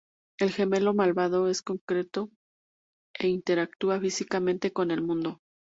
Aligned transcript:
El 0.39 0.51
gemelo 0.51 0.95
malvado 0.95 1.47
es 1.47 1.61
concreto 1.61 2.31
e 3.13 3.27
interactúa 3.27 3.99
físicamente 3.99 4.73
con 4.73 4.89
el 4.89 5.03
mundo. 5.03 5.41